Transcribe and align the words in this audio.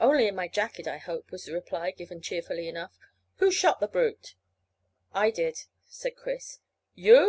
"Only 0.00 0.26
in 0.26 0.34
my 0.34 0.48
jacket, 0.48 0.88
I 0.88 0.98
hope," 0.98 1.30
was 1.30 1.44
the 1.44 1.52
reply, 1.52 1.92
given 1.92 2.20
cheerfully 2.20 2.66
enough. 2.66 2.98
"Who 3.36 3.52
shot 3.52 3.78
the 3.78 3.86
brute?" 3.86 4.34
"I 5.14 5.30
did," 5.30 5.60
said 5.86 6.16
Chris. 6.16 6.58
"You?" 6.96 7.28